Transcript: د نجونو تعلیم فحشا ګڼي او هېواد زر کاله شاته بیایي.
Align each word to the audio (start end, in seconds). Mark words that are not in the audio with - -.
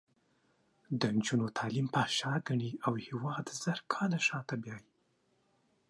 د 0.99 1.01
نجونو 1.15 1.45
تعلیم 1.57 1.87
فحشا 1.93 2.33
ګڼي 2.47 2.71
او 2.85 2.93
هېواد 3.07 3.45
زر 3.61 3.79
کاله 3.93 4.19
شاته 4.27 4.55
بیایي. 4.63 4.87